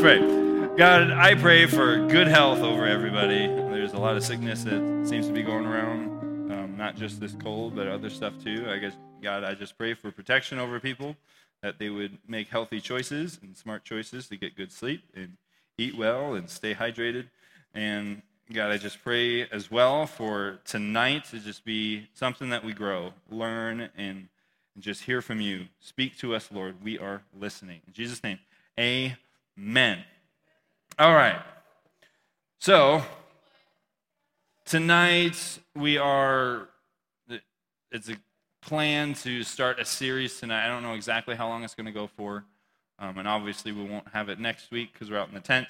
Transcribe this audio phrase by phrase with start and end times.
[0.00, 0.18] pray.
[0.78, 3.48] God, I pray for good health over everybody.
[3.48, 7.34] There's a lot of sickness that seems to be going around, um, not just this
[7.34, 8.64] cold, but other stuff too.
[8.66, 11.16] I guess, God, I just pray for protection over people,
[11.62, 15.36] that they would make healthy choices and smart choices to get good sleep and
[15.76, 17.26] eat well and stay hydrated.
[17.74, 22.72] And God, I just pray as well for tonight to just be something that we
[22.72, 24.28] grow, learn, and
[24.78, 25.66] just hear from you.
[25.78, 26.82] Speak to us, Lord.
[26.82, 27.82] We are listening.
[27.86, 28.38] In Jesus' name,
[28.78, 29.18] amen.
[30.98, 31.38] All right.
[32.60, 33.02] So,
[34.64, 36.70] tonight we are,
[37.92, 38.16] it's a
[38.62, 40.64] plan to start a series tonight.
[40.64, 42.46] I don't know exactly how long it's going to go for.
[42.98, 45.68] Um, and obviously, we won't have it next week because we're out in the tent.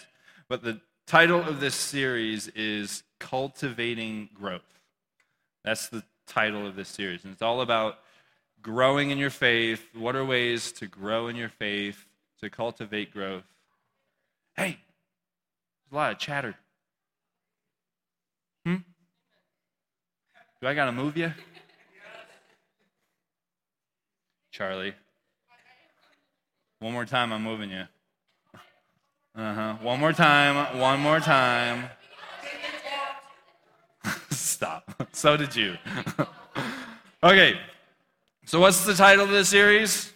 [0.48, 4.62] But the title of this series is Cultivating Growth.
[5.64, 7.24] That's the title of this series.
[7.24, 7.98] And it's all about
[8.62, 9.84] growing in your faith.
[9.94, 12.06] What are ways to grow in your faith,
[12.40, 13.42] to cultivate growth?
[14.60, 14.76] Hey,
[15.86, 16.54] there's a lot of chatter.
[18.66, 18.76] Hmm?
[20.60, 21.32] Do I got to move you?
[24.52, 24.92] Charlie.
[26.80, 27.84] One more time, I'm moving you.
[29.34, 29.76] Uh huh.
[29.80, 30.78] One more time.
[30.78, 31.88] One more time.
[34.30, 35.08] Stop.
[35.12, 35.78] So did you.
[37.22, 37.58] okay.
[38.44, 40.12] So, what's the title of the series?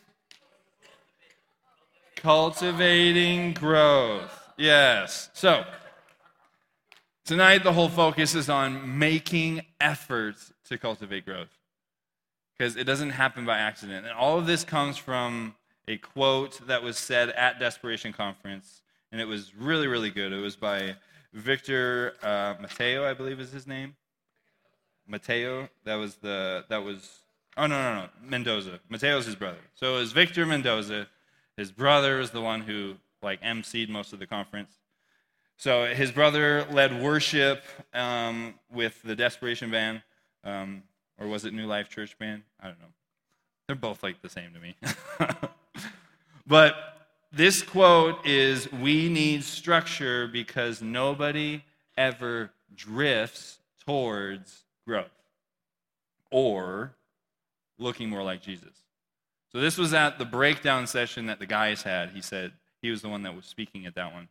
[2.24, 4.48] Cultivating Growth.
[4.56, 5.28] Yes.
[5.34, 5.62] So,
[7.26, 11.50] tonight the whole focus is on making efforts to cultivate growth.
[12.56, 14.06] Because it doesn't happen by accident.
[14.06, 15.54] And all of this comes from
[15.86, 18.80] a quote that was said at Desperation Conference
[19.12, 20.32] and it was really, really good.
[20.32, 20.96] It was by
[21.34, 23.96] Victor uh, Mateo, I believe is his name.
[25.06, 25.68] Mateo.
[25.84, 27.18] That was the that was.
[27.58, 28.80] Oh no, no, no, Mendoza.
[28.88, 29.58] Mateo's his brother.
[29.74, 31.06] So it was Victor Mendoza.
[31.56, 34.70] His brother is the one who like emceed most of the conference.
[35.56, 40.02] So his brother led worship um, with the Desperation Band,
[40.42, 40.82] um,
[41.18, 42.42] or was it New Life Church Band?
[42.60, 42.86] I don't know.
[43.66, 44.76] They're both like the same to me.
[46.46, 46.74] but
[47.32, 51.62] this quote is We need structure because nobody
[51.96, 55.10] ever drifts towards growth
[56.30, 56.94] or
[57.78, 58.83] looking more like Jesus.
[59.54, 62.10] So, this was at the breakdown session that the guys had.
[62.10, 62.50] He said
[62.82, 64.26] he was the one that was speaking at that one.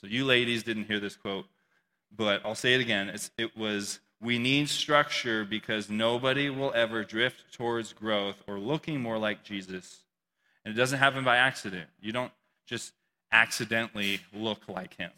[0.00, 1.44] So, you ladies didn't hear this quote,
[2.16, 3.10] but I'll say it again.
[3.10, 9.02] It's, it was We need structure because nobody will ever drift towards growth or looking
[9.02, 10.04] more like Jesus.
[10.64, 11.90] And it doesn't happen by accident.
[12.00, 12.32] You don't
[12.64, 12.94] just
[13.30, 15.10] accidentally look like him.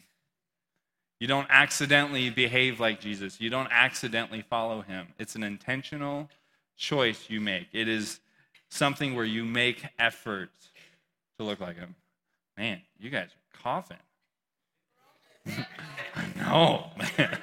[1.21, 3.39] You don't accidentally behave like Jesus.
[3.39, 5.07] You don't accidentally follow him.
[5.17, 6.29] It's an intentional
[6.75, 7.67] choice you make.
[7.71, 8.19] It is
[8.75, 10.51] something where you make effort
[11.37, 11.95] to look like him.
[12.57, 13.97] Man, you guys are coughing.
[16.15, 17.37] I know, man.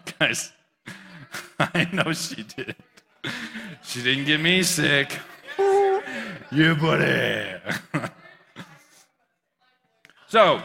[0.18, 0.52] guys,
[1.58, 2.76] I know she did.
[3.82, 5.18] She didn't get me sick.
[6.50, 7.54] You buddy.
[10.28, 10.60] So,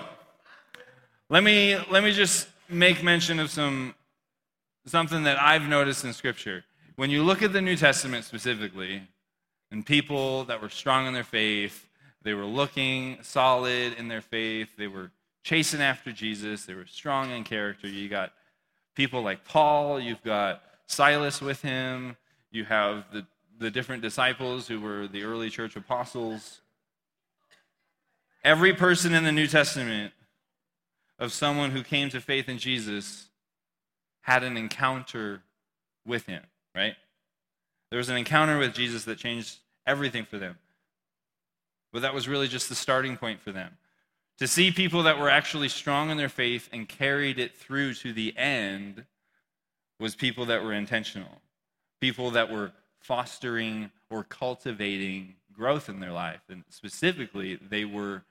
[1.30, 3.94] let me, let me just make mention of some,
[4.88, 6.66] something that I've noticed in Scripture.
[6.96, 9.04] When you look at the New Testament specifically,
[9.72, 11.88] and people that were strong in their faith,
[12.22, 15.12] they were looking solid in their faith, they were
[15.44, 17.88] chasing after Jesus, they were strong in character.
[17.88, 18.34] You got
[18.96, 22.18] people like Paul, you've got Silas with him,
[22.52, 23.26] you have the,
[23.58, 26.62] the different disciples who were the early church apostles.
[28.44, 30.14] Every person in the New Testament
[31.18, 33.28] of someone who came to faith in Jesus
[34.22, 35.44] had an encounter
[36.06, 36.44] with him,
[36.76, 36.96] right?
[37.90, 40.58] There was an encounter with Jesus that changed everything for them.
[41.92, 43.78] But that was really just the starting point for them.
[44.40, 48.14] To see people that were actually strong in their faith and carried it through to
[48.14, 49.06] the end
[50.00, 51.42] was people that were intentional,
[52.00, 56.42] people that were fostering or cultivating growth in their life.
[56.50, 58.24] And specifically, they were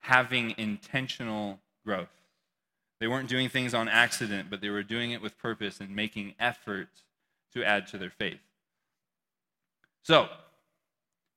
[0.00, 2.08] having intentional growth.
[2.98, 6.34] They weren't doing things on accident, but they were doing it with purpose and making
[6.38, 6.88] effort
[7.52, 8.40] to add to their faith.
[10.02, 10.28] So,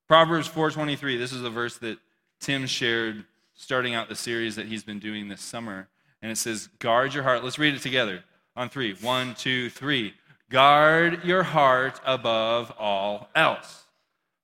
[0.08, 1.98] Proverbs 4:23, this is a verse that
[2.40, 3.26] Tim shared
[3.56, 5.88] starting out the series that he's been doing this summer.
[6.22, 7.44] And it says, Guard your heart.
[7.44, 8.24] Let's read it together
[8.56, 8.94] on three.
[8.96, 10.14] One, two, three.
[10.50, 13.86] Guard your heart above all else,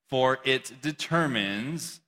[0.08, 2.00] for it determines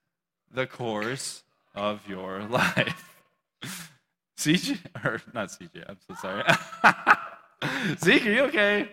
[0.50, 3.20] the course of your life.
[4.36, 6.42] CJ, or not CJ, I'm so sorry.
[7.98, 8.88] Zeke, are you okay?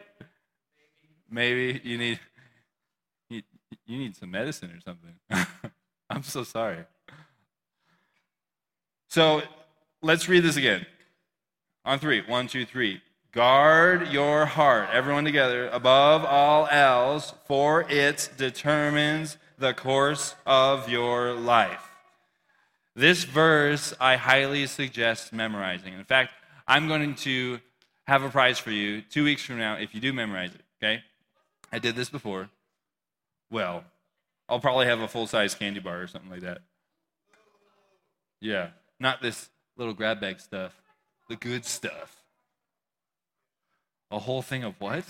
[1.30, 2.20] Maybe you need
[3.86, 5.16] you, need some medicine or something.
[6.10, 6.86] I'm so sorry.
[9.08, 9.42] So
[10.02, 10.86] let's read this again.
[11.86, 12.22] On three.
[12.28, 13.02] One, two, three.
[13.32, 21.34] Guard your heart, everyone together, above all else, for it determines the course of your
[21.34, 21.92] life.
[22.94, 25.94] This verse I highly suggest memorizing.
[25.94, 26.34] In fact,
[26.68, 27.60] I'm going to
[28.06, 31.02] have a prize for you two weeks from now if you do memorize it, okay?
[31.72, 32.50] I did this before.
[33.52, 33.84] Well,
[34.48, 36.60] I'll probably have a full size candy bar or something like that.
[38.40, 38.70] Yeah,
[39.00, 40.74] not this little grab bag stuff,
[41.30, 42.24] the good stuff.
[44.10, 45.04] A whole thing of what?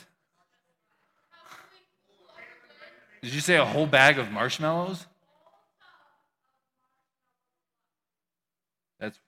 [3.21, 5.05] Did you say a whole bag of marshmallows?
[8.99, 9.19] That's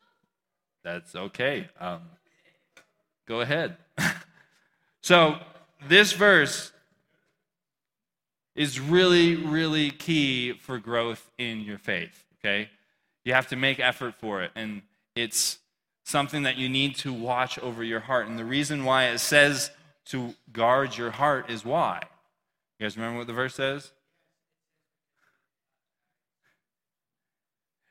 [0.84, 1.70] that's okay.
[1.80, 2.02] Um,
[3.28, 3.78] go ahead.
[5.02, 5.38] so
[5.88, 6.72] this verse
[8.56, 12.26] is really, really key for growth in your faith.
[12.40, 12.70] Okay,
[13.24, 14.82] you have to make effort for it, and
[15.16, 15.60] it's
[16.04, 18.28] something that you need to watch over your heart.
[18.28, 19.72] And the reason why it says
[20.06, 22.02] to guard your heart is why.
[22.80, 23.92] You guys remember what the verse says?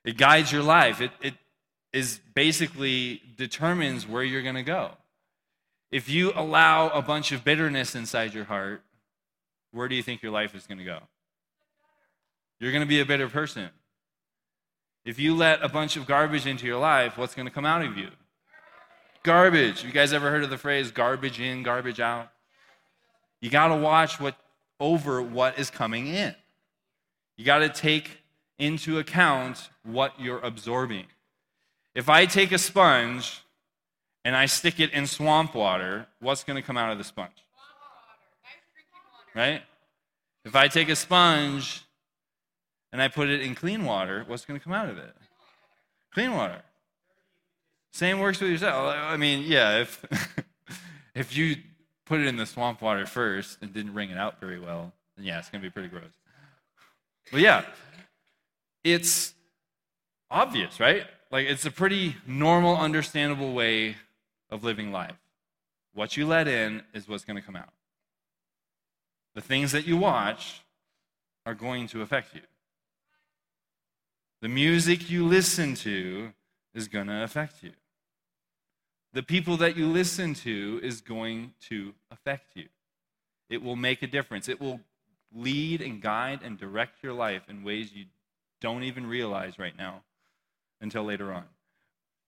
[0.05, 1.01] It guides your life.
[1.01, 1.35] It, it
[1.93, 4.93] is basically determines where you're going to go.
[5.91, 8.83] If you allow a bunch of bitterness inside your heart,
[9.73, 11.01] where do you think your life is going to go?
[12.61, 13.71] You're going to be a better person.
[15.05, 17.85] If you let a bunch of garbage into your life, what's going to come out
[17.85, 18.09] of you?
[19.25, 19.83] Garbage.
[19.83, 22.31] You guys ever heard of the phrase garbage in, garbage out?
[23.41, 24.37] You got to watch what
[24.79, 26.35] over what is coming in.
[27.37, 28.19] You got to take
[28.59, 31.07] into account what you're absorbing.
[31.95, 33.43] If I take a sponge
[34.25, 37.42] and I stick it in swamp water, what's going to come out of the sponge?
[39.35, 39.63] Right?
[40.45, 41.85] If I take a sponge
[42.93, 45.15] and I put it in clean water, what's going to come out of it?
[46.13, 46.63] Clean water.
[47.93, 48.95] Same works with yourself.
[48.97, 50.05] I mean, yeah, if
[51.15, 51.57] if you
[52.07, 55.27] put it in the swamp water first and didn't wring it out very well, then
[55.27, 56.13] yeah, it's going to be pretty gross.
[57.31, 57.65] But yeah,
[58.83, 59.35] it's
[60.31, 61.07] obvious, right?
[61.31, 63.97] Like it's a pretty normal, understandable way
[64.51, 65.17] of living life.
[65.95, 67.69] What you let in is what's going to come out.
[69.35, 70.63] The things that you watch
[71.47, 72.43] are going to affect you.
[74.41, 76.33] The music you listen to
[76.75, 77.73] is going to affect you.
[79.13, 82.69] The people that you listen to is going to affect you.
[83.51, 84.49] It will make a difference.
[84.49, 84.81] It will
[85.35, 88.07] lead and guide and direct your life in ways you
[88.61, 90.03] don't even realize right now
[90.81, 91.45] until later on.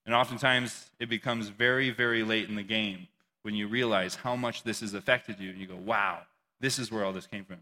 [0.07, 3.09] And oftentimes it becomes very, very late in the game
[3.43, 6.21] when you realize how much this has affected you and you go, wow,
[6.64, 7.58] this is where all this came from.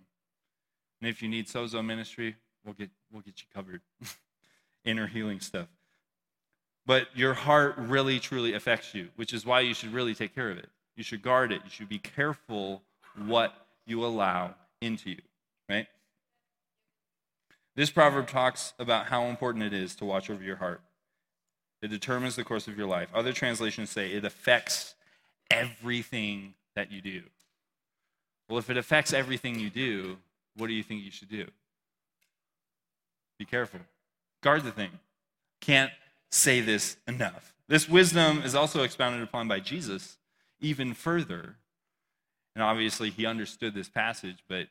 [1.00, 3.81] And if you need sozo ministry, we'll get, we'll get you covered.
[4.84, 5.69] inner healing stuff.
[6.84, 10.50] But your heart really, truly affects you, which is why you should really take care
[10.50, 10.69] of it.
[10.96, 11.62] You should guard it.
[11.64, 12.82] You should be careful
[13.26, 13.54] what
[13.87, 15.20] you allow into you,
[15.69, 15.87] right?
[17.75, 20.81] This proverb talks about how important it is to watch over your heart.
[21.81, 23.08] It determines the course of your life.
[23.14, 24.94] Other translations say it affects
[25.50, 27.22] everything that you do.
[28.52, 30.18] Well, if it affects everything you do,
[30.59, 31.47] what do you think you should do?
[33.38, 33.80] Be careful.
[34.42, 34.90] Guard the thing.
[35.62, 35.90] Can't
[36.30, 37.54] say this enough.
[37.66, 40.18] This wisdom is also expounded upon by Jesus
[40.61, 41.56] even further.
[42.54, 44.66] And obviously, he understood this passage, but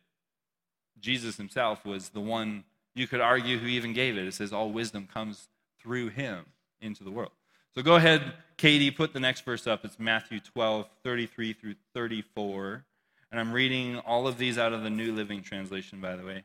[0.99, 4.27] Jesus himself was the one you could argue who even gave it.
[4.27, 5.47] It says, All wisdom comes
[5.81, 6.45] through him
[6.81, 7.31] into the world.
[7.73, 9.83] So go ahead, Katie, put the next verse up.
[9.83, 12.85] It's Matthew 12, 33 through 34.
[13.31, 16.43] And I'm reading all of these out of the New Living Translation, by the way.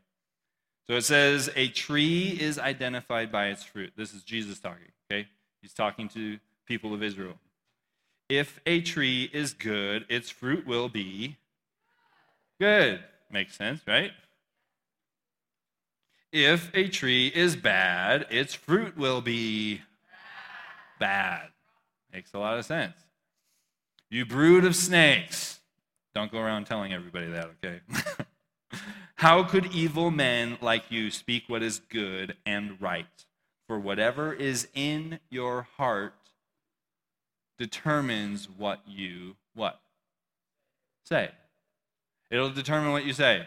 [0.86, 3.92] So it says, a tree is identified by its fruit.
[3.96, 5.26] This is Jesus talking, okay?
[5.60, 7.34] He's talking to people of Israel.
[8.28, 11.36] If a tree is good, its fruit will be
[12.60, 13.00] good.
[13.30, 14.12] Makes sense, right?
[16.32, 19.80] If a tree is bad, its fruit will be
[21.00, 21.48] bad.
[22.12, 22.94] Makes a lot of sense.
[24.08, 25.58] You brood of snakes.
[26.16, 27.80] Don't go around telling everybody that, okay?
[29.16, 33.04] How could evil men like you speak what is good and right?
[33.66, 36.14] For whatever is in your heart
[37.58, 39.78] determines what you what?
[41.04, 41.32] Say.
[42.30, 43.46] It'll determine what you say.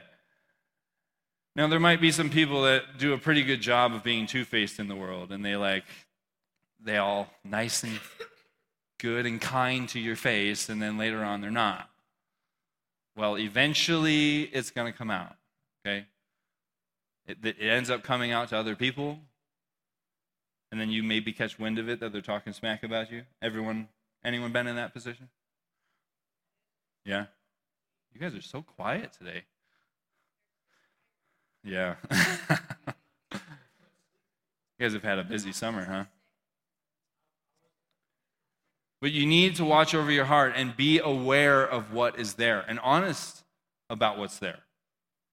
[1.56, 4.78] Now there might be some people that do a pretty good job of being two-faced
[4.78, 5.86] in the world and they like
[6.80, 8.00] they all nice and
[9.00, 11.90] good and kind to your face and then later on they're not.
[13.20, 15.36] Well, eventually it's going to come out.
[15.86, 16.06] Okay?
[17.28, 19.20] It, it ends up coming out to other people.
[20.72, 23.24] and then you maybe catch wind of it that they're talking smack about you?
[23.42, 23.90] Everyone,
[24.24, 25.28] anyone been in that position?
[27.04, 27.26] Yeah?
[28.14, 29.44] You guys are so quiet today.
[31.62, 31.96] Yeah.
[33.34, 33.40] you
[34.80, 36.06] guys have had a busy summer, huh?
[39.02, 42.64] But you need to watch over your heart and be aware of what is there
[42.68, 43.44] and honest
[43.90, 44.60] about what's there.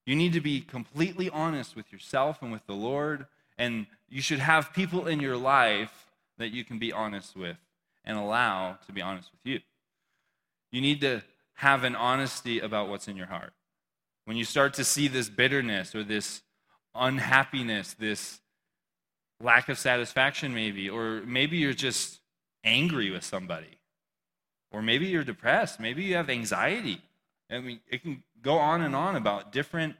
[0.04, 3.26] You need to be completely honest with yourself and with the Lord,
[3.58, 6.06] and you should have people in your life
[6.38, 7.56] that you can be honest with
[8.04, 9.60] and allow to be honest with you.
[10.70, 11.22] You need to
[11.54, 13.52] have an honesty about what's in your heart.
[14.26, 16.42] When you start to see this bitterness or this
[16.94, 18.40] unhappiness, this
[19.40, 22.20] lack of satisfaction, maybe, or maybe you're just
[22.66, 23.78] angry with somebody,
[24.70, 27.00] or maybe you're depressed, maybe you have anxiety.
[27.50, 29.94] I mean, it can go on and on about different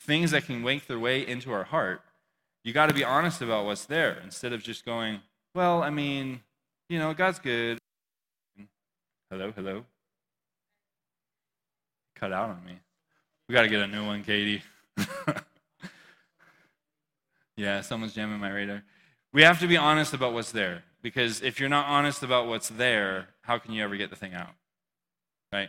[0.00, 2.00] things that can make their way into our heart.
[2.64, 5.20] You got to be honest about what's there instead of just going,
[5.54, 6.40] well, I mean,
[6.88, 7.78] you know, God's good.
[9.30, 9.84] Hello, hello.
[12.16, 12.78] Cut out on me.
[13.48, 14.62] We got to get a new one, Katie.
[17.56, 18.82] yeah, someone's jamming my radar.
[19.32, 22.68] We have to be honest about what's there because if you're not honest about what's
[22.68, 24.54] there, how can you ever get the thing out?
[25.52, 25.68] Right?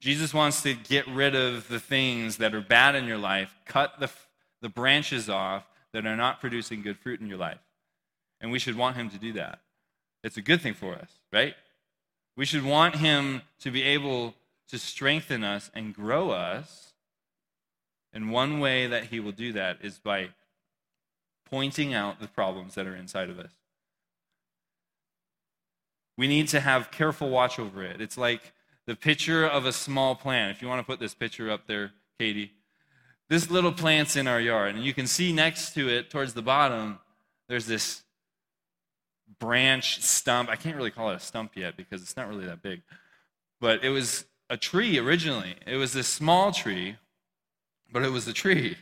[0.00, 3.98] Jesus wants to get rid of the things that are bad in your life, cut
[3.98, 4.10] the,
[4.60, 7.58] the branches off that are not producing good fruit in your life.
[8.40, 9.60] And we should want him to do that.
[10.22, 11.54] It's a good thing for us, right?
[12.36, 14.34] We should want him to be able
[14.68, 16.92] to strengthen us and grow us.
[18.12, 20.30] And one way that he will do that is by
[21.50, 23.52] pointing out the problems that are inside of us.
[26.18, 28.00] We need to have careful watch over it.
[28.00, 28.52] It's like
[28.86, 30.50] the picture of a small plant.
[30.50, 32.52] If you want to put this picture up there, Katie.
[33.28, 36.42] This little plant's in our yard, and you can see next to it, towards the
[36.42, 37.00] bottom,
[37.48, 38.02] there's this
[39.40, 40.48] branch stump.
[40.48, 42.82] I can't really call it a stump yet because it's not really that big.
[43.60, 45.56] But it was a tree originally.
[45.66, 46.96] It was this small tree,
[47.92, 48.76] but it was a tree.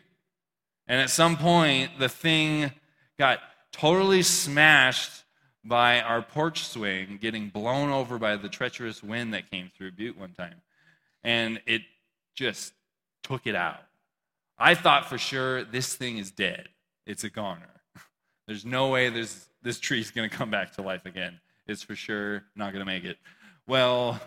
[0.86, 2.70] And at some point, the thing
[3.18, 3.40] got
[3.72, 5.24] totally smashed
[5.64, 10.18] by our porch swing getting blown over by the treacherous wind that came through Butte
[10.18, 10.60] one time.
[11.22, 11.82] And it
[12.34, 12.74] just
[13.22, 13.80] took it out.
[14.58, 16.68] I thought for sure this thing is dead.
[17.06, 17.80] It's a goner.
[18.46, 21.40] There's no way there's, this tree's going to come back to life again.
[21.66, 23.16] It's for sure not going to make it.
[23.66, 24.20] Well,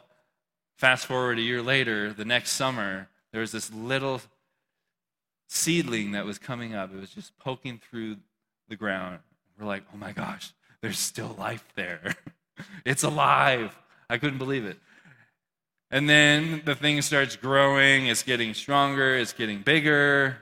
[0.78, 4.22] fast forward a year later, the next summer, there was this little
[5.48, 6.94] seedling that was coming up.
[6.94, 8.18] It was just poking through
[8.70, 9.20] the ground.
[9.60, 12.16] We're like, oh my gosh, there's still life there.
[12.86, 13.78] it's alive.
[14.10, 14.78] I couldn't believe it.
[15.90, 20.38] And then the thing starts growing, it's getting stronger, it's getting bigger.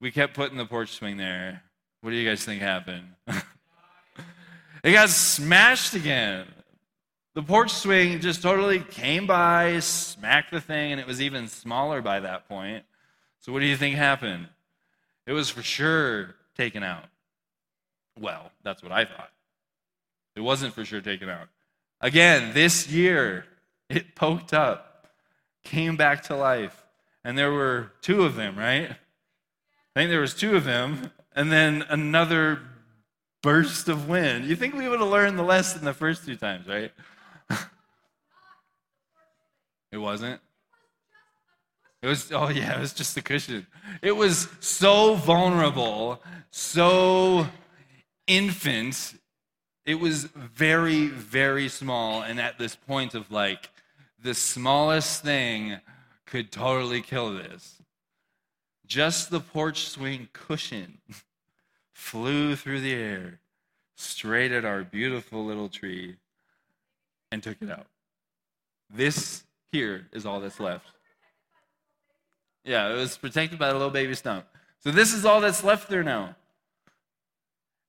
[0.00, 1.62] We kept putting the porch swing there.
[2.02, 3.06] What do you guys think happened?
[4.84, 6.46] it got smashed again.
[7.34, 12.02] The porch swing just totally came by, smacked the thing, and it was even smaller
[12.02, 12.84] by that point.
[13.40, 14.48] So, what do you think happened?
[15.26, 17.04] It was for sure taken out.
[18.18, 19.30] Well, that's what I thought.
[20.36, 21.48] It wasn't for sure taken out.
[22.00, 23.46] Again, this year,
[23.88, 25.06] it poked up,
[25.64, 26.84] came back to life.
[27.24, 28.90] And there were two of them, right?
[28.90, 28.96] I
[29.94, 32.60] think there was two of them, and then another
[33.42, 34.46] burst of wind.
[34.46, 36.92] You think we would have learned the lesson the first two times, right?
[39.92, 40.40] it wasn't.
[42.02, 43.66] It was, oh yeah, it was just the cushion.
[44.00, 47.46] It was so vulnerable, so
[48.26, 49.14] infant,
[49.84, 52.22] it was very, very small.
[52.22, 53.70] And at this point of like,
[54.22, 55.80] the smallest thing
[56.26, 57.82] could totally kill this.
[58.86, 60.98] Just the porch swing cushion
[61.92, 63.40] flew through the air
[63.96, 66.16] straight at our beautiful little tree
[67.30, 67.86] and took it out.
[68.88, 70.86] This here is all that's left.
[72.64, 74.44] Yeah, it was protected by a little baby stump.
[74.80, 76.36] So this is all that's left there now.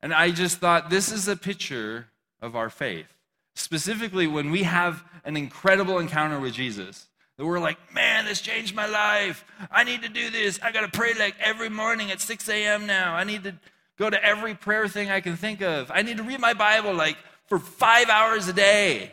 [0.01, 2.07] And I just thought this is a picture
[2.41, 3.07] of our faith.
[3.55, 8.75] Specifically, when we have an incredible encounter with Jesus, that we're like, man, this changed
[8.75, 9.45] my life.
[9.71, 10.59] I need to do this.
[10.61, 12.87] I got to pray like every morning at 6 a.m.
[12.87, 13.13] now.
[13.13, 13.55] I need to
[13.97, 15.91] go to every prayer thing I can think of.
[15.93, 19.11] I need to read my Bible like for five hours a day.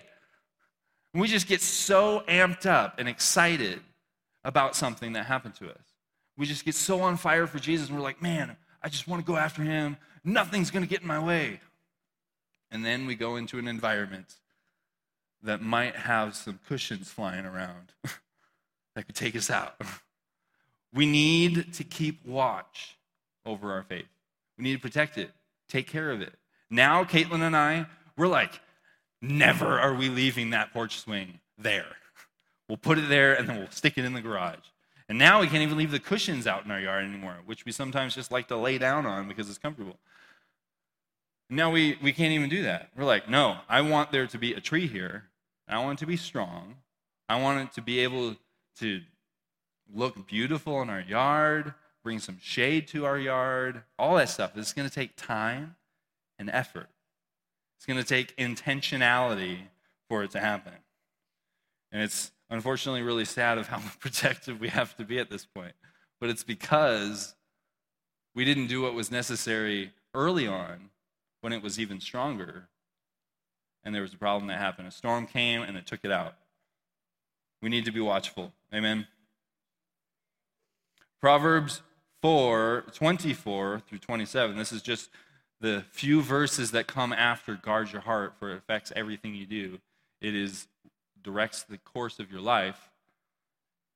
[1.13, 3.81] And we just get so amped up and excited
[4.49, 5.93] about something that happened to us.
[6.39, 9.25] We just get so on fire for Jesus, and we're like, man, I just want
[9.25, 9.99] to go after him.
[10.25, 11.61] Nothing's going to get in my way.
[12.71, 14.37] And then we go into an environment
[15.43, 17.93] that might have some cushions flying around
[18.95, 19.75] that could take us out.
[20.91, 22.97] We need to keep watch
[23.45, 24.09] over our faith.
[24.57, 25.31] We need to protect it.
[25.69, 26.33] take care of it.
[26.71, 27.85] Now, Caitlin and I,
[28.17, 28.59] we're like,
[29.21, 31.98] never are we leaving that porch swing there.
[32.69, 34.59] We'll put it there and then we'll stick it in the garage.
[35.09, 37.73] And now we can't even leave the cushions out in our yard anymore, which we
[37.73, 39.97] sometimes just like to lay down on because it's comfortable.
[41.49, 42.91] Now we, we can't even do that.
[42.95, 45.25] We're like, no, I want there to be a tree here.
[45.67, 46.77] I want it to be strong.
[47.29, 48.37] I want it to be able
[48.81, 49.01] to
[49.93, 51.73] look beautiful in our yard,
[52.03, 54.53] bring some shade to our yard, all that stuff.
[54.57, 55.77] It's going to take time
[56.39, 56.89] and effort.
[57.77, 59.59] It's going to take intentionality
[60.09, 60.75] for it to happen.
[61.93, 65.75] And it's unfortunately really sad of how protective we have to be at this point.
[66.21, 67.35] But it's because
[68.35, 70.91] we didn't do what was necessary early on
[71.41, 72.69] when it was even stronger.
[73.85, 74.89] And there was a problem that happened.
[74.89, 76.35] A storm came and it took it out.
[77.63, 78.53] We need to be watchful.
[78.73, 79.07] Amen.
[81.21, 81.83] Proverbs
[82.23, 84.57] 4 24 through 27.
[84.57, 85.11] This is just
[85.61, 89.79] the few verses that come after guard your heart, for it affects everything you do.
[90.21, 90.69] It is
[91.29, 92.89] directs the course of your life.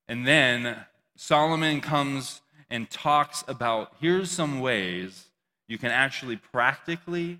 [0.06, 0.76] And then
[1.16, 5.28] Solomon comes and talks about here's some ways
[5.66, 7.38] you can actually practically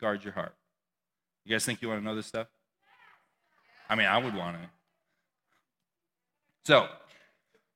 [0.00, 0.54] guard your heart.
[1.44, 2.46] You guys think you want to know this stuff?
[3.90, 4.68] I mean, I would want to.
[6.64, 6.86] So,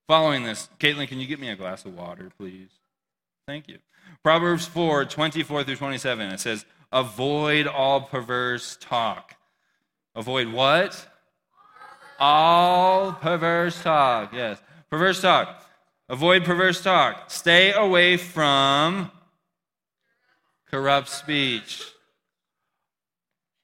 [0.06, 2.70] following this, Caitlin, can you get me a glass of water, please?
[3.48, 3.78] Thank you.
[4.22, 6.30] Proverbs 4 24 through 27.
[6.30, 9.34] It says, Avoid all perverse talk.
[10.14, 11.08] Avoid what?
[12.18, 14.32] All perverse talk.
[14.32, 14.60] Yes.
[14.90, 15.62] Perverse talk.
[16.08, 17.30] Avoid perverse talk.
[17.30, 19.10] Stay away from
[20.70, 21.84] corrupt speech.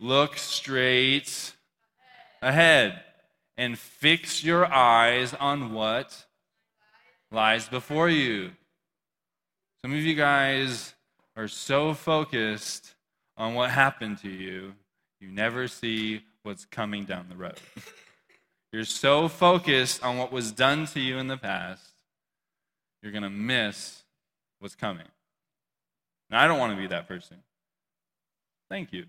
[0.01, 1.53] Look straight
[2.41, 3.01] ahead
[3.57, 6.25] and fix your eyes on what
[7.31, 8.51] lies before you.
[9.81, 10.95] Some of you guys
[11.37, 12.95] are so focused
[13.37, 14.75] on what happened to you,
[15.21, 17.59] you never see what's coming down the road.
[18.73, 21.85] You're so focused on what was done to you in the past,
[23.03, 24.03] you're going to miss
[24.61, 25.07] what's coming.
[26.31, 27.37] Now, I don't want to be that person.
[28.71, 29.05] Thank you.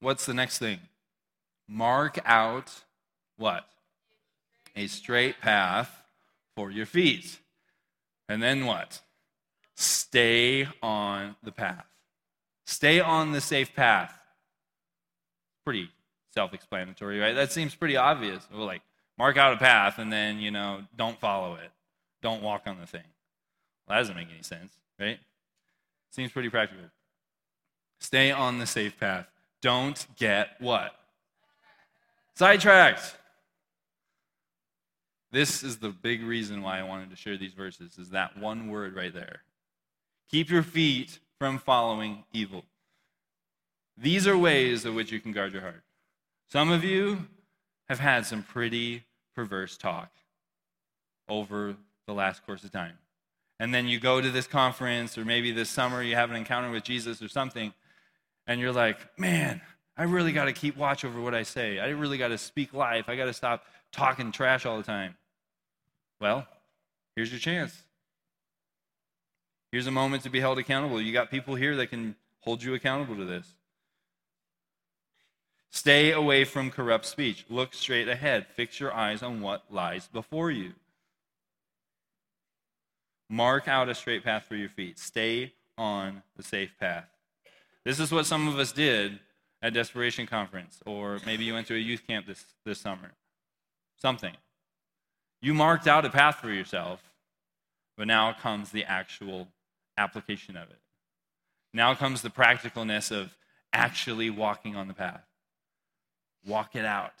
[0.00, 0.78] What's the next thing?
[1.68, 2.72] Mark out
[3.36, 3.66] what?
[4.74, 6.02] A straight path
[6.56, 7.38] for your feet.
[8.28, 9.00] And then what?
[9.76, 11.84] Stay on the path.
[12.64, 14.14] Stay on the safe path.
[15.64, 15.90] Pretty
[16.32, 17.34] self explanatory, right?
[17.34, 18.46] That seems pretty obvious.
[18.52, 18.82] Well, like,
[19.18, 21.70] mark out a path and then, you know, don't follow it.
[22.22, 23.02] Don't walk on the thing.
[23.86, 25.18] Well, that doesn't make any sense, right?
[26.10, 26.84] Seems pretty practical.
[28.00, 29.26] Stay on the safe path.
[29.60, 30.94] Don't get what?
[32.34, 33.16] Sidetracked.
[35.30, 38.68] This is the big reason why I wanted to share these verses, is that one
[38.68, 39.42] word right there.
[40.30, 42.64] Keep your feet from following evil.
[43.96, 45.82] These are ways in which you can guard your heart.
[46.52, 47.28] Some of you
[47.88, 50.10] have had some pretty perverse talk
[51.26, 52.98] over the last course of time.
[53.58, 56.70] And then you go to this conference, or maybe this summer you have an encounter
[56.70, 57.72] with Jesus or something,
[58.46, 59.62] and you're like, man,
[59.96, 61.78] I really got to keep watch over what I say.
[61.78, 63.08] I really got to speak life.
[63.08, 65.16] I got to stop talking trash all the time.
[66.20, 66.46] Well,
[67.16, 67.82] here's your chance.
[69.70, 71.00] Here's a moment to be held accountable.
[71.00, 73.46] You got people here that can hold you accountable to this.
[75.72, 77.46] Stay away from corrupt speech.
[77.48, 78.46] Look straight ahead.
[78.46, 80.74] Fix your eyes on what lies before you.
[83.30, 84.98] Mark out a straight path for your feet.
[84.98, 87.06] Stay on the safe path.
[87.86, 89.18] This is what some of us did
[89.62, 93.12] at Desperation Conference, or maybe you went to a youth camp this, this summer.
[93.96, 94.34] Something.
[95.40, 97.02] You marked out a path for yourself,
[97.96, 99.48] but now comes the actual
[99.96, 100.78] application of it.
[101.72, 103.34] Now comes the practicalness of
[103.72, 105.24] actually walking on the path.
[106.46, 107.14] Walk it out.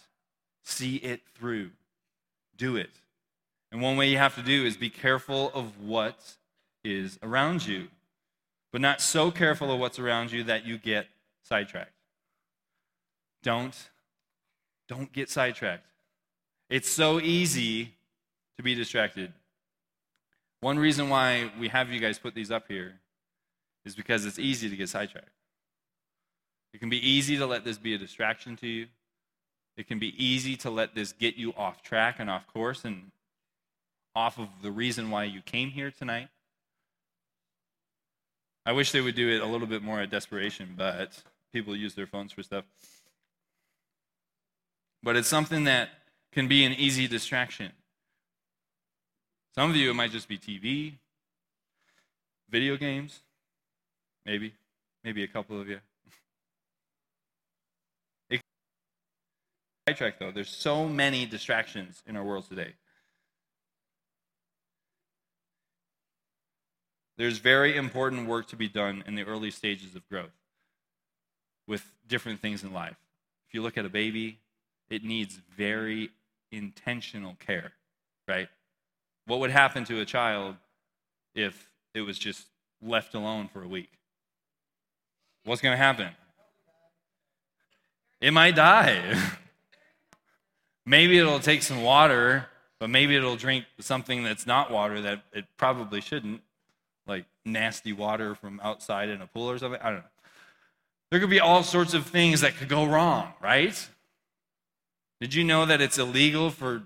[0.62, 1.70] See it through.
[2.56, 2.90] Do it.
[3.70, 6.36] And one way you have to do is be careful of what
[6.84, 7.88] is around you,
[8.70, 11.06] but not so careful of what's around you that you get
[11.42, 11.92] sidetracked.
[13.42, 13.76] Don't
[14.88, 15.86] don't get sidetracked.
[16.68, 17.94] It's so easy
[18.56, 19.32] to be distracted.
[20.60, 23.00] One reason why we have you guys put these up here
[23.84, 25.30] is because it's easy to get sidetracked.
[26.74, 28.86] It can be easy to let this be a distraction to you.
[29.76, 33.10] It can be easy to let this get you off track and off course and
[34.14, 36.28] off of the reason why you came here tonight.
[38.64, 41.94] I wish they would do it a little bit more at desperation, but people use
[41.94, 42.64] their phones for stuff.
[45.02, 45.88] But it's something that
[46.32, 47.72] can be an easy distraction.
[49.54, 50.94] Some of you, it might just be TV,
[52.52, 53.20] Video games?
[54.26, 54.52] Maybe.
[55.02, 55.80] Maybe a couple of you.
[59.88, 60.30] Sidetrack though.
[60.30, 62.74] There's so many distractions in our world today.
[67.18, 70.32] There's very important work to be done in the early stages of growth
[71.66, 72.96] with different things in life.
[73.48, 74.38] If you look at a baby,
[74.88, 76.10] it needs very
[76.50, 77.72] intentional care,
[78.26, 78.48] right?
[79.26, 80.56] What would happen to a child
[81.34, 82.46] if it was just
[82.80, 83.90] left alone for a week?
[85.44, 86.08] What's going to happen?
[88.20, 89.20] It might die.
[90.86, 92.46] maybe it'll take some water,
[92.78, 96.42] but maybe it'll drink something that's not water that it probably shouldn't,
[97.06, 99.80] like nasty water from outside in a pool or something.
[99.82, 100.04] I don't know.
[101.10, 103.88] There could be all sorts of things that could go wrong, right?
[105.20, 106.84] Did you know that it's illegal for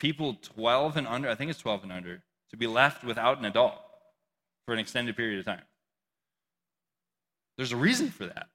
[0.00, 3.44] people 12 and under, I think it's 12 and under, to be left without an
[3.44, 3.74] adult
[4.64, 5.62] for an extended period of time?
[7.56, 8.48] There's a reason for that.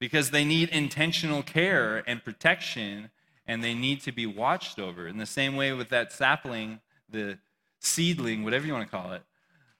[0.00, 3.10] Because they need intentional care and protection,
[3.46, 5.06] and they need to be watched over.
[5.06, 7.38] In the same way with that sapling, the
[7.80, 9.22] seedling, whatever you want to call it,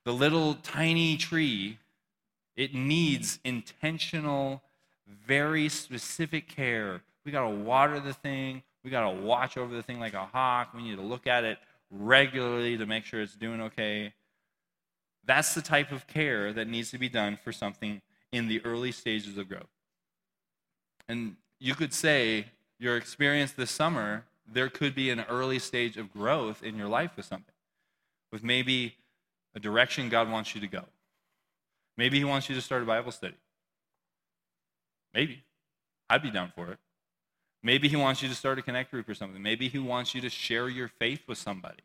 [0.05, 1.79] the little tiny tree,
[2.57, 4.63] it needs intentional,
[5.27, 8.63] very specific care we got to water the thing.
[8.85, 10.73] We got to watch over the thing like a hawk.
[10.73, 11.59] We need to look at it
[11.91, 14.15] regularly to make sure it's doing okay.
[15.25, 18.01] That's the type of care that needs to be done for something
[18.31, 19.67] in the early stages of growth.
[21.09, 22.47] And you could say
[22.79, 27.13] your experience this summer, there could be an early stage of growth in your life
[27.17, 27.55] with something,
[28.33, 28.95] with maybe
[29.55, 30.85] a direction God wants you to go.
[31.97, 33.37] Maybe He wants you to start a Bible study.
[35.15, 35.43] Maybe.
[36.11, 36.79] I'd be down for it.
[37.63, 39.43] Maybe he wants you to start a connect group or something.
[39.43, 41.83] Maybe he wants you to share your faith with somebody.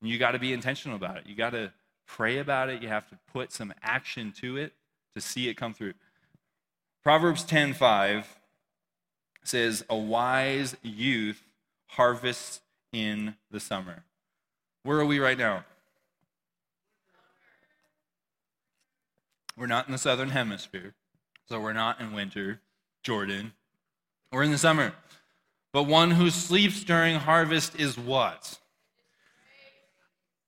[0.00, 1.26] And you got to be intentional about it.
[1.26, 1.72] You got to
[2.06, 2.80] pray about it.
[2.80, 4.72] You have to put some action to it
[5.14, 5.94] to see it come through.
[7.02, 8.24] Proverbs 10:5
[9.44, 11.42] says, "A wise youth
[11.88, 12.60] harvests
[12.92, 14.04] in the summer."
[14.82, 15.64] Where are we right now?
[19.56, 20.94] We're not in the southern hemisphere,
[21.48, 22.60] so we're not in winter,
[23.02, 23.52] Jordan.
[24.32, 24.92] We're in the summer.
[25.72, 28.58] But one who sleeps during harvest is what?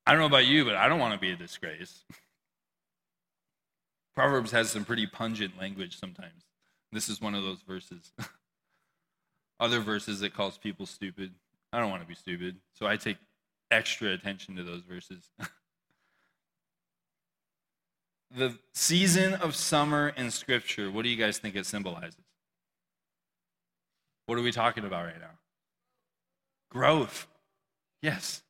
[0.06, 2.04] I don't know about you, but I don't want to be a disgrace.
[4.14, 6.44] Proverbs has some pretty pungent language sometimes.
[6.92, 8.12] This is one of those verses.
[9.58, 11.32] Other verses that calls people stupid.
[11.72, 13.16] I don't want to be stupid, so I take
[13.70, 15.30] extra attention to those verses.
[18.36, 22.20] the season of summer in Scripture, what do you guys think it symbolizes?
[24.26, 25.38] What are we talking about right now?
[26.70, 27.26] Growth.
[28.02, 28.42] Yes.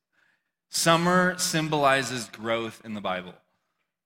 [0.70, 3.34] Summer symbolizes growth in the Bible.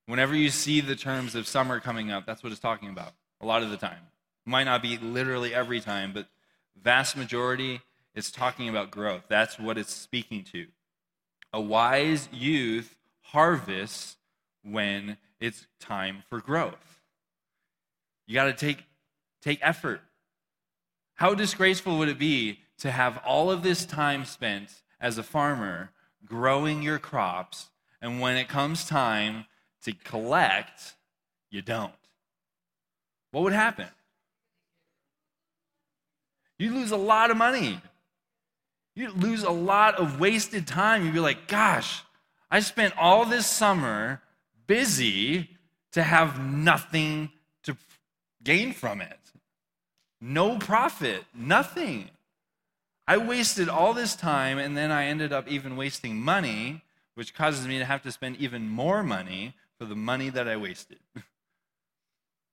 [0.06, 3.46] Whenever you see the terms of summer coming up, that's what it's talking about a
[3.46, 3.98] lot of the time.
[4.44, 6.26] Might not be literally every time, but
[6.80, 7.80] vast majority
[8.14, 9.24] is talking about growth.
[9.28, 10.66] That's what it's speaking to.
[11.52, 14.16] A wise youth harvests
[14.62, 17.00] when it's time for growth.
[18.26, 18.85] You got to take
[19.42, 20.02] take effort.
[21.14, 25.90] How disgraceful would it be to have all of this time spent as a farmer
[26.24, 29.46] growing your crops, and when it comes time
[29.83, 30.94] to collect,
[31.50, 31.92] you don't?
[33.30, 33.88] What would happen?
[36.61, 37.81] You lose a lot of money.
[38.94, 41.07] You lose a lot of wasted time.
[41.07, 42.03] You'd be like, gosh,
[42.51, 44.20] I spent all this summer
[44.66, 45.49] busy
[45.92, 47.31] to have nothing
[47.62, 47.79] to
[48.44, 49.18] gain from it.
[50.20, 52.11] No profit, nothing.
[53.09, 56.83] I wasted all this time and then I ended up even wasting money,
[57.14, 60.59] which causes me to have to spend even more money for the money that I
[60.59, 60.99] wasted.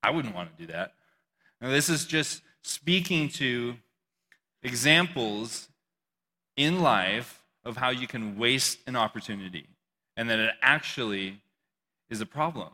[0.01, 0.93] I wouldn't want to do that.
[1.59, 3.75] Now, this is just speaking to
[4.67, 5.69] examples
[6.55, 9.67] in life of how you can waste an opportunity
[10.15, 11.41] and that it actually
[12.09, 12.69] is a problem.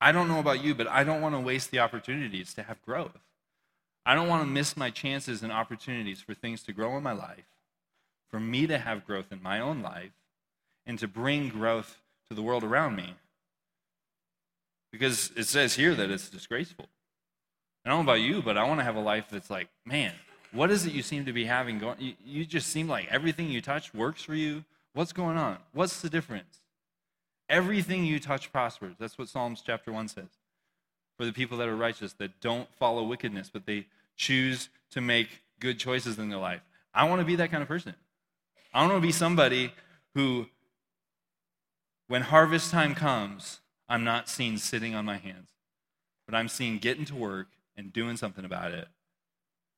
[0.00, 2.80] I don't know about you, but I don't want to waste the opportunities to have
[2.82, 3.18] growth.
[4.06, 7.12] I don't want to miss my chances and opportunities for things to grow in my
[7.12, 7.44] life,
[8.30, 10.12] for me to have growth in my own life,
[10.86, 13.14] and to bring growth to the world around me.
[14.90, 16.88] Because it says here that it's disgraceful.
[17.84, 20.14] I don't know about you, but I want to have a life that's like, man,
[20.52, 21.96] what is it you seem to be having going?
[21.98, 24.64] You, you just seem like everything you touch works for you.
[24.94, 25.58] What's going on?
[25.72, 26.60] What's the difference?
[27.48, 28.96] Everything you touch prospers.
[28.98, 30.28] That's what Psalms chapter 1 says
[31.16, 33.86] for the people that are righteous, that don't follow wickedness, but they
[34.16, 35.28] choose to make
[35.60, 36.62] good choices in their life.
[36.94, 37.94] I want to be that kind of person.
[38.72, 39.72] I want to be somebody
[40.14, 40.46] who
[42.08, 45.50] when harvest time comes, I'm not seen sitting on my hands,
[46.26, 48.88] but I'm seen getting to work and doing something about it.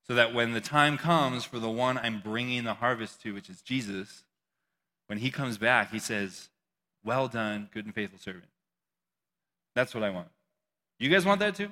[0.06, 3.48] So that when the time comes for the one I'm bringing the harvest to, which
[3.48, 4.24] is Jesus,
[5.06, 6.48] when he comes back, he says,
[7.04, 8.48] Well done, good and faithful servant.
[9.74, 10.28] That's what I want.
[10.98, 11.68] You guys want that too?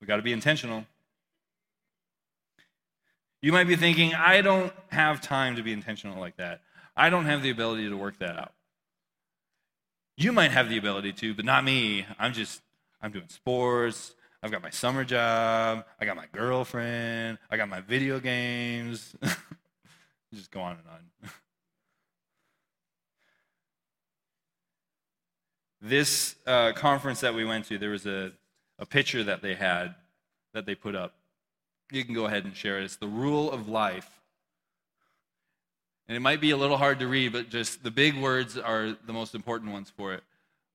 [0.00, 0.84] We got to be intentional.
[3.40, 6.62] You might be thinking, I don't have time to be intentional like that.
[6.96, 8.52] I don't have the ability to work that out.
[10.16, 12.06] You might have the ability to, but not me.
[12.18, 12.62] I'm just,
[13.02, 14.14] I'm doing sports.
[14.44, 15.86] I've got my summer job.
[15.98, 17.38] I got my girlfriend.
[17.50, 19.16] I got my video games.
[20.34, 21.30] just go on and on.
[25.80, 28.32] this uh, conference that we went to, there was a,
[28.78, 29.94] a picture that they had
[30.52, 31.14] that they put up.
[31.90, 32.84] You can go ahead and share it.
[32.84, 34.20] It's the rule of life.
[36.06, 38.94] And it might be a little hard to read, but just the big words are
[39.06, 40.22] the most important ones for it.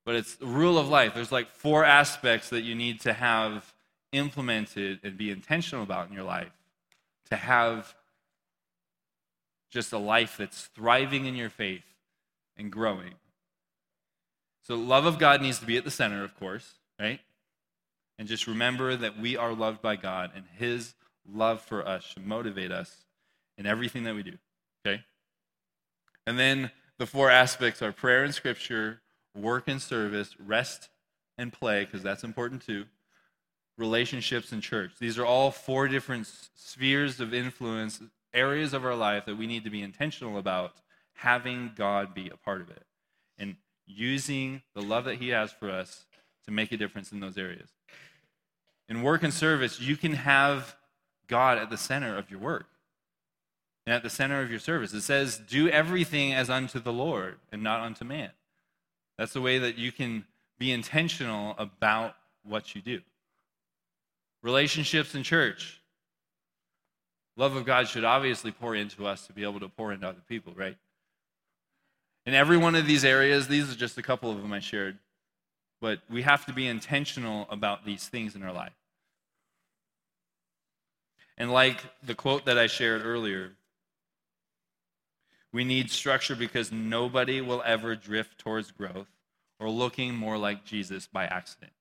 [0.10, 1.14] But it's the rule of life.
[1.14, 3.76] There's like four aspects that you need to have
[4.12, 6.50] implemented and be intentional about in your life
[7.30, 7.94] to have
[9.70, 11.84] just a life that's thriving in your faith
[12.58, 13.14] and growing.
[14.64, 17.20] So, love of God needs to be at the center, of course, right?
[18.18, 20.96] And just remember that we are loved by God, and His
[21.32, 23.06] love for us should motivate us
[23.60, 24.40] in everything that we do,
[24.84, 25.04] okay?
[26.26, 29.02] And then the four aspects are prayer and scripture,
[29.42, 30.90] work and service, rest
[31.38, 32.86] and play, because that's important too,
[33.78, 34.92] relationships and church.
[35.00, 38.02] These are all four different spheres of influence,
[38.34, 40.74] areas of our life that we need to be intentional about
[41.14, 42.84] having God be a part of it
[43.38, 46.06] and using the love that He has for us
[46.46, 47.70] to make a difference in those areas.
[48.88, 50.76] In work and service, you can have
[51.28, 52.68] God at the center of your work
[53.86, 54.94] and at the center of your service.
[54.94, 58.32] It says, Do everything as unto the Lord and not unto man.
[59.20, 60.24] That's the way that you can
[60.60, 63.02] be intentional about what you do.
[64.42, 65.82] Relationships in church.
[67.36, 70.22] Love of God should obviously pour into us to be able to pour into other
[70.30, 70.78] people, right?
[72.26, 74.98] In every one of these areas, these are just a couple of them I shared,
[75.82, 78.72] but we have to be intentional about these things in our life.
[81.38, 83.52] And like the quote that I shared earlier,
[85.52, 89.08] we need structure because nobody will ever drift towards growth
[89.60, 91.72] or looking more like Jesus by accident.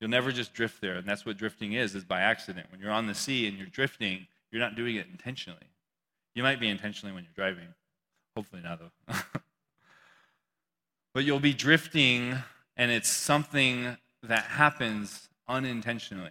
[0.00, 2.66] You'll never just drift there, and that's what drifting is, is by accident.
[2.70, 5.66] When you're on the sea and you're drifting, you're not doing it intentionally.
[6.34, 7.68] You might be intentionally when you're driving.
[8.36, 9.14] Hopefully not, though.
[11.14, 12.36] but you'll be drifting,
[12.76, 16.30] and it's something that happens unintentionally.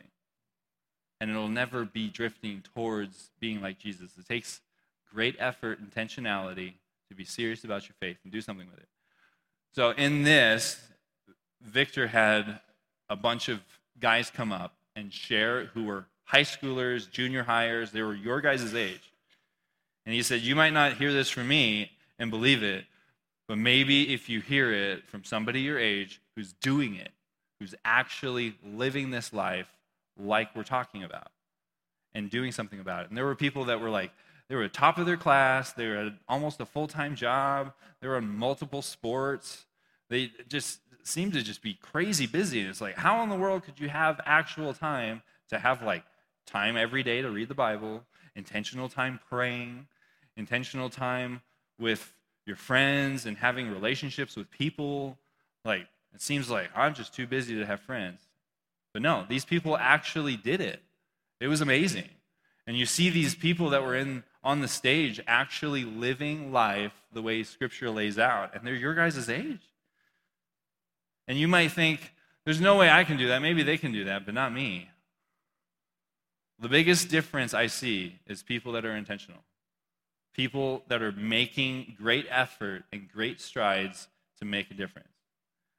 [1.20, 4.12] And it'll never be drifting towards being like Jesus.
[4.18, 4.62] It takes
[5.18, 6.74] great effort, intentionality
[7.10, 8.88] to be serious about your faith and do something with it.
[9.74, 10.80] So, in this,
[11.60, 12.60] Victor had
[13.10, 13.62] a bunch of
[14.00, 18.76] guys come up and share who were high schoolers, junior hires, they were your guys'
[18.76, 19.12] age.
[20.06, 22.86] And he said, You might not hear this from me and believe it,
[23.48, 27.10] but maybe if you hear it from somebody your age who's doing it,
[27.60, 29.68] who's actually living this life
[30.16, 31.32] like we're talking about
[32.14, 33.10] and doing something about it.
[33.10, 34.12] And there were people that were like,
[34.50, 35.74] they were top of their class.
[35.74, 37.74] They were at almost a full time job.
[38.02, 39.66] They were in multiple sports.
[40.10, 42.62] They just seemed to just be crazy busy.
[42.62, 46.04] And it's like, how in the world could you have actual time to have like
[46.46, 48.04] time every day to read the Bible,
[48.36, 49.88] intentional time praying,
[50.36, 51.42] intentional time
[51.80, 52.14] with
[52.46, 55.18] your friends and having relationships with people?
[55.66, 58.22] Like, it seems like I'm just too busy to have friends.
[58.94, 60.82] But no, these people actually did it.
[61.40, 62.10] It was amazing.
[62.66, 67.22] And you see these people that were in on the stage actually living life the
[67.22, 69.60] way Scripture lays out, and they're your guys' age.
[71.28, 72.14] And you might think,
[72.46, 73.42] there's no way I can do that.
[73.42, 74.90] Maybe they can do that, but not me.
[76.60, 79.42] The biggest difference I see is people that are intentional,
[80.34, 84.08] people that are making great effort and great strides
[84.40, 85.10] to make a difference.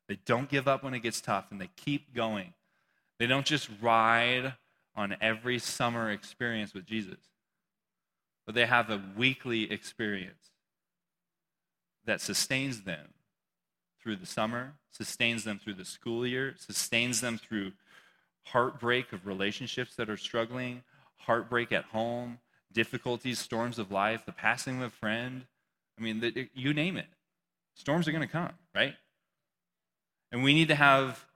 [0.09, 2.53] They don't give up when it gets tough and they keep going.
[3.19, 4.53] They don't just ride
[4.95, 7.17] on every summer experience with Jesus
[8.49, 10.53] but they have a weekly experience
[12.07, 13.09] that sustains them
[14.03, 17.73] through the summer, sustains them through the school year, sustains them through
[18.45, 20.83] heartbreak of relationships that are struggling,
[21.19, 22.39] heartbreak at home,
[22.73, 25.45] difficulties, storms of life, the passing of a friend.
[25.99, 27.09] I mean, the, you name it.
[27.75, 28.95] Storms are going to come, right?
[30.33, 31.27] And we need to have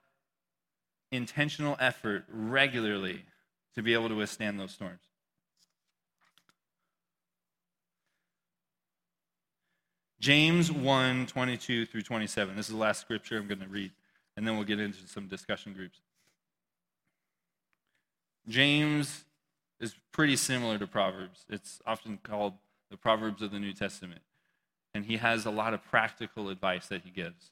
[1.10, 3.26] intentional effort regularly
[3.74, 5.11] to be able to withstand those storms.
[10.22, 12.54] James 1 22 through 27.
[12.54, 13.90] This is the last scripture I'm going to read,
[14.36, 15.98] and then we'll get into some discussion groups.
[18.46, 19.24] James
[19.80, 21.44] is pretty similar to Proverbs.
[21.48, 22.54] It's often called
[22.88, 24.20] the Proverbs of the New Testament.
[24.94, 27.50] And he has a lot of practical advice that he gives.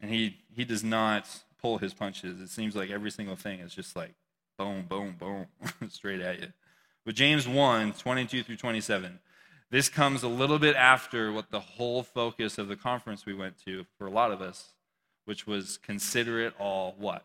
[0.00, 1.28] And he, he does not
[1.60, 2.40] pull his punches.
[2.40, 4.14] It seems like every single thing is just like
[4.58, 5.46] boom, boom, boom,
[5.88, 6.48] straight at you.
[7.04, 9.20] But James 1 22 through 27.
[9.70, 13.62] This comes a little bit after what the whole focus of the conference we went
[13.66, 14.72] to for a lot of us,
[15.26, 17.24] which was consider it all what?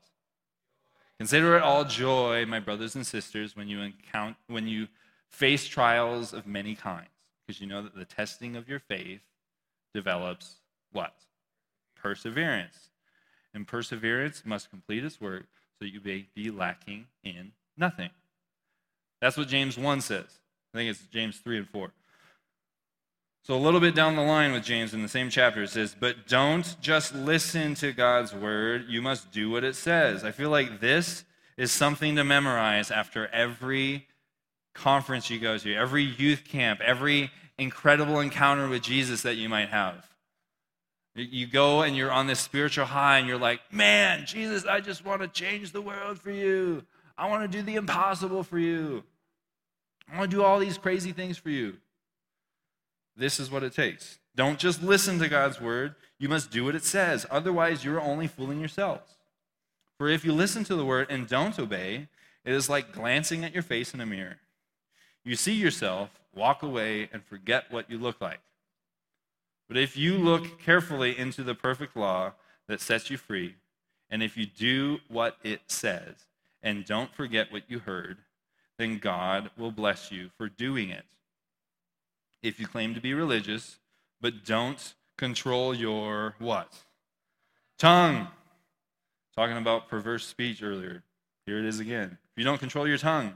[1.18, 4.88] Consider it all joy, my brothers and sisters, when you encounter when you
[5.30, 7.08] face trials of many kinds,
[7.48, 9.22] because you know that the testing of your faith
[9.94, 10.56] develops
[10.92, 11.14] what?
[11.96, 12.90] Perseverance.
[13.54, 15.46] And perseverance must complete its work
[15.80, 18.10] so you may be lacking in nothing.
[19.22, 20.40] That's what James 1 says.
[20.74, 21.92] I think it's James 3 and 4.
[23.46, 25.94] So, a little bit down the line with James in the same chapter, it says,
[26.00, 30.24] But don't just listen to God's word, you must do what it says.
[30.24, 31.26] I feel like this
[31.58, 34.08] is something to memorize after every
[34.74, 39.70] conference you go to, every youth camp, every incredible encounter with Jesus that you might
[39.70, 40.08] have.
[41.16, 45.06] You go and you're on this spiritual high and you're like, man, Jesus, I just
[45.06, 46.84] want to change the world for you.
[47.18, 49.04] I want to do the impossible for you.
[50.12, 51.76] I want to do all these crazy things for you.
[53.16, 54.20] This is what it takes.
[54.36, 57.26] Don't just listen to God's word, you must do what it says.
[57.30, 59.16] Otherwise, you're only fooling yourselves.
[59.98, 62.08] For if you listen to the word and don't obey,
[62.44, 64.38] it is like glancing at your face in a mirror.
[65.24, 68.40] You see yourself, walk away, and forget what you look like.
[69.68, 72.34] But if you look carefully into the perfect law
[72.68, 73.56] that sets you free,
[74.10, 76.26] and if you do what it says,
[76.62, 78.18] and don't forget what you heard,
[78.78, 81.06] then God will bless you for doing it
[82.44, 83.80] if you claim to be religious,
[84.22, 86.72] but don't control your what?
[87.80, 88.28] Tongue.
[89.36, 91.04] Talking about perverse speech earlier.
[91.46, 92.18] Here it is again.
[92.32, 93.34] If you don't control your tongue,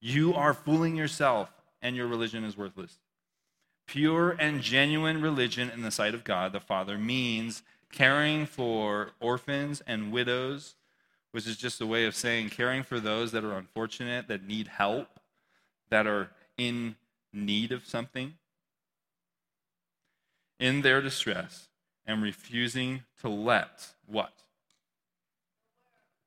[0.00, 2.98] you are fooling yourself and your religion is worthless.
[3.86, 9.80] Pure and genuine religion in the sight of God the Father means caring for orphans
[9.86, 10.74] and widows,
[11.30, 14.66] which is just a way of saying caring for those that are unfortunate, that need
[14.66, 15.20] help,
[15.88, 16.96] that are in
[17.32, 18.34] need of something
[20.58, 21.68] in their distress
[22.06, 24.32] and refusing to let what?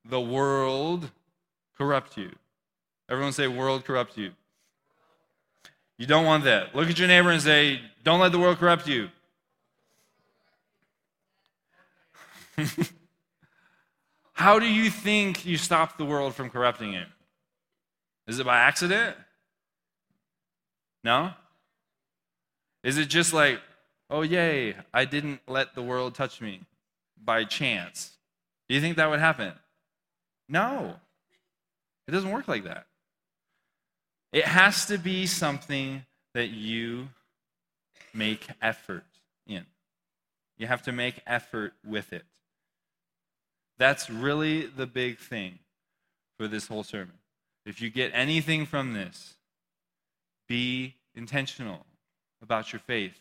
[0.04, 1.10] The world
[1.76, 2.30] corrupt you.
[3.08, 4.32] Everyone say, world corrupt you.
[5.98, 6.74] You don't want that.
[6.74, 9.08] Look at your neighbor and say, don't let the world corrupt you.
[14.32, 17.04] How do you think you stop the world from corrupting you?
[18.26, 19.16] Is it by accident?
[21.02, 21.32] No?
[22.82, 23.60] Is it just like,
[24.08, 26.60] oh, yay, I didn't let the world touch me
[27.22, 28.16] by chance?
[28.68, 29.52] Do you think that would happen?
[30.48, 30.96] No.
[32.08, 32.86] It doesn't work like that.
[34.32, 37.08] It has to be something that you
[38.14, 39.04] make effort
[39.46, 39.66] in.
[40.56, 42.24] You have to make effort with it.
[43.78, 45.58] That's really the big thing
[46.38, 47.14] for this whole sermon.
[47.64, 49.36] If you get anything from this,
[50.50, 51.86] be intentional
[52.42, 53.14] about your faith.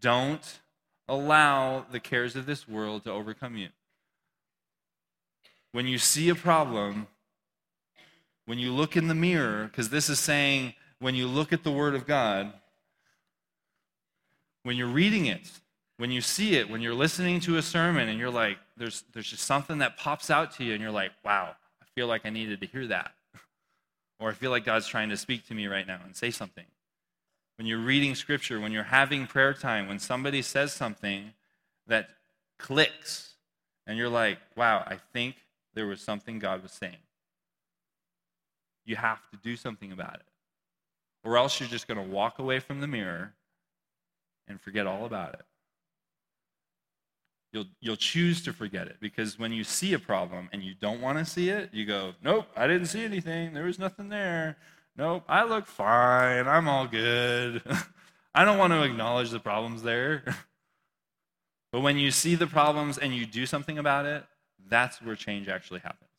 [0.00, 0.60] Don't
[1.06, 3.68] allow the cares of this world to overcome you.
[5.72, 7.06] When you see a problem,
[8.46, 11.70] when you look in the mirror, because this is saying when you look at the
[11.70, 12.50] Word of God,
[14.62, 15.50] when you're reading it,
[15.98, 19.28] when you see it, when you're listening to a sermon and you're like, there's, there's
[19.28, 22.30] just something that pops out to you and you're like, wow, I feel like I
[22.30, 23.12] needed to hear that.
[24.24, 26.64] Or I feel like God's trying to speak to me right now and say something.
[27.58, 31.34] When you're reading scripture, when you're having prayer time, when somebody says something
[31.86, 32.08] that
[32.58, 33.34] clicks,
[33.86, 35.36] and you're like, wow, I think
[35.74, 36.96] there was something God was saying.
[38.86, 40.26] You have to do something about it.
[41.22, 43.34] Or else you're just going to walk away from the mirror
[44.48, 45.44] and forget all about it.
[47.54, 51.00] You'll, you'll choose to forget it because when you see a problem and you don't
[51.00, 53.54] want to see it, you go, Nope, I didn't see anything.
[53.54, 54.56] There was nothing there.
[54.96, 56.48] Nope, I look fine.
[56.48, 57.62] I'm all good.
[58.34, 60.24] I don't want to acknowledge the problems there.
[61.72, 64.24] but when you see the problems and you do something about it,
[64.68, 66.10] that's where change actually happens.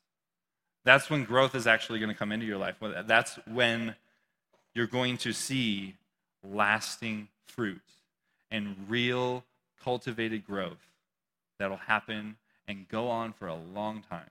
[0.85, 2.75] That's when growth is actually going to come into your life.
[3.05, 3.95] That's when
[4.73, 5.95] you're going to see
[6.49, 7.81] lasting fruit
[8.49, 9.43] and real
[9.83, 10.94] cultivated growth
[11.59, 12.37] that'll happen
[12.67, 14.29] and go on for a long time.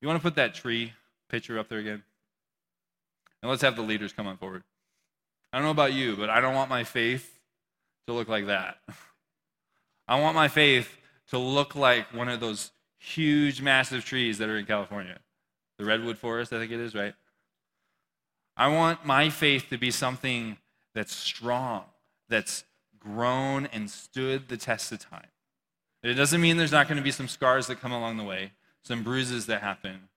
[0.00, 0.92] You want to put that tree
[1.28, 2.02] picture up there again?
[3.42, 4.62] And let's have the leaders come on forward.
[5.52, 7.38] I don't know about you, but I don't want my faith
[8.06, 8.78] to look like that.
[10.08, 10.96] I want my faith
[11.30, 15.18] to look like one of those huge, massive trees that are in California.
[15.78, 17.14] The redwood forest, I think it is, right?
[18.56, 20.58] I want my faith to be something
[20.94, 21.84] that's strong,
[22.28, 22.64] that's
[22.98, 25.29] grown and stood the test of time.
[26.02, 28.52] It doesn't mean there's not going to be some scars that come along the way,
[28.82, 30.08] some bruises that happen.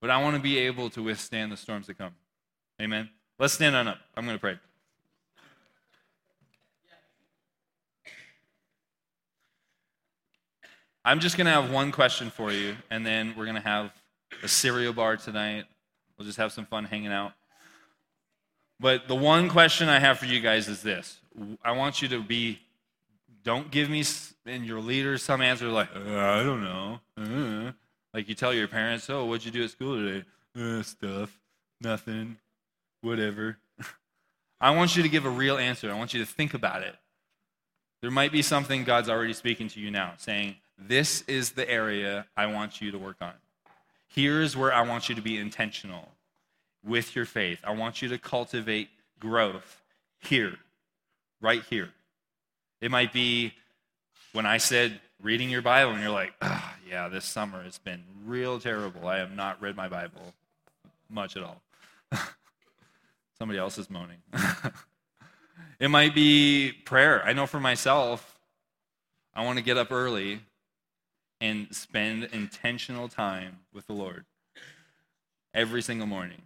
[0.00, 2.14] But I want to be able to withstand the storms that come.
[2.80, 3.10] Amen.
[3.38, 3.98] Let's stand on up.
[4.16, 4.58] I'm going to pray.
[11.04, 13.92] I'm just going to have one question for you, and then we're going to have
[14.42, 15.64] a cereal bar tonight.
[16.16, 17.32] We'll just have some fun hanging out.
[18.80, 21.18] But the one question I have for you guys is this
[21.64, 22.58] I want you to be,
[23.48, 24.04] don't give me
[24.44, 27.00] and your leaders some answer like, uh, I don't know.
[27.16, 27.72] Uh,
[28.12, 30.24] like you tell your parents, oh, what'd you do at school today?
[30.54, 31.40] Uh, stuff,
[31.80, 32.36] nothing,
[33.00, 33.56] whatever.
[34.60, 35.90] I want you to give a real answer.
[35.90, 36.94] I want you to think about it.
[38.02, 42.26] There might be something God's already speaking to you now, saying, This is the area
[42.36, 43.32] I want you to work on.
[44.08, 46.10] Here's where I want you to be intentional
[46.84, 47.60] with your faith.
[47.64, 49.80] I want you to cultivate growth
[50.18, 50.58] here,
[51.40, 51.94] right here.
[52.80, 53.54] It might be
[54.32, 58.02] when I said reading your Bible, and you're like, oh, yeah, this summer has been
[58.24, 59.06] real terrible.
[59.08, 60.34] I have not read my Bible
[61.10, 61.62] much at all.
[63.38, 64.18] Somebody else is moaning.
[65.80, 67.24] it might be prayer.
[67.24, 68.38] I know for myself,
[69.34, 70.40] I want to get up early
[71.40, 74.24] and spend intentional time with the Lord
[75.54, 76.42] every single morning.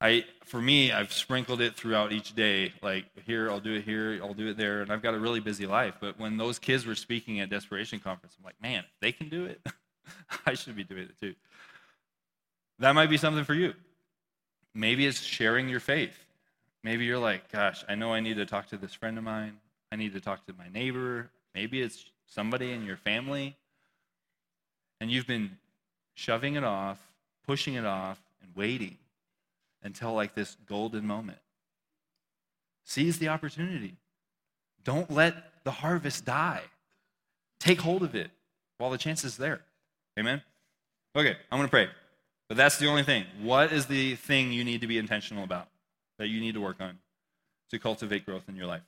[0.00, 2.72] I, for me, I've sprinkled it throughout each day.
[2.82, 5.40] Like here, I'll do it here, I'll do it there, and I've got a really
[5.40, 5.94] busy life.
[6.00, 9.28] But when those kids were speaking at Desperation Conference, I'm like, man, if they can
[9.28, 9.60] do it,
[10.46, 11.34] I should be doing it too.
[12.78, 13.74] That might be something for you.
[14.72, 16.16] Maybe it's sharing your faith.
[16.84, 19.58] Maybe you're like, gosh, I know I need to talk to this friend of mine.
[19.90, 21.28] I need to talk to my neighbor.
[21.56, 23.56] Maybe it's somebody in your family.
[25.00, 25.58] And you've been
[26.14, 27.00] shoving it off,
[27.44, 28.96] pushing it off, and waiting
[29.82, 31.38] until like this golden moment.
[32.84, 33.96] Seize the opportunity.
[34.84, 36.62] Don't let the harvest die.
[37.60, 38.30] Take hold of it
[38.78, 39.60] while the chance is there.
[40.18, 40.42] Amen?
[41.14, 41.88] Okay, I'm going to pray.
[42.48, 43.24] But that's the only thing.
[43.42, 45.68] What is the thing you need to be intentional about
[46.18, 46.98] that you need to work on
[47.70, 48.82] to cultivate growth in your life?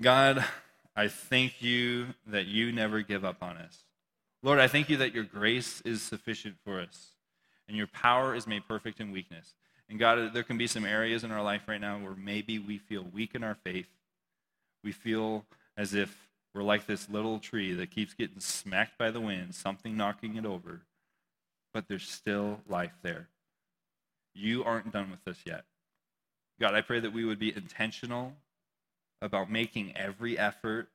[0.00, 0.44] God,
[0.94, 3.84] I thank you that you never give up on us.
[4.42, 7.12] Lord, I thank you that your grace is sufficient for us
[7.66, 9.54] and your power is made perfect in weakness.
[9.88, 12.78] And God, there can be some areas in our life right now where maybe we
[12.78, 13.88] feel weak in our faith.
[14.84, 15.44] We feel
[15.76, 19.96] as if we're like this little tree that keeps getting smacked by the wind, something
[19.96, 20.82] knocking it over,
[21.72, 23.28] but there's still life there.
[24.34, 25.64] You aren't done with us yet.
[26.60, 28.34] God, I pray that we would be intentional
[29.22, 30.88] about making every effort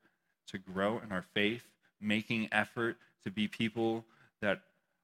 [0.48, 1.64] to grow in our faith,
[2.00, 4.06] making effort to be people
[4.42, 4.62] that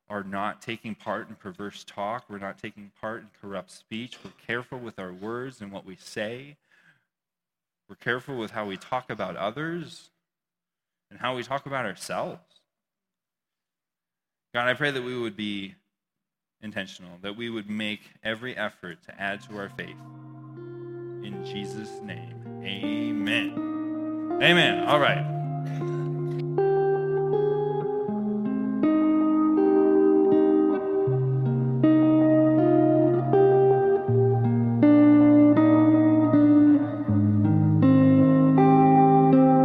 [0.09, 2.25] are not taking part in perverse talk.
[2.29, 4.17] We're not taking part in corrupt speech.
[4.23, 6.57] We're careful with our words and what we say.
[7.87, 10.09] We're careful with how we talk about others
[11.09, 12.41] and how we talk about ourselves.
[14.53, 15.75] God, I pray that we would be
[16.61, 19.95] intentional, that we would make every effort to add to our faith.
[21.23, 24.39] In Jesus' name, amen.
[24.41, 24.87] Amen.
[24.87, 26.18] All right.